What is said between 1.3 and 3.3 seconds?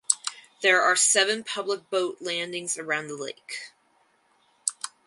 public boat landings around the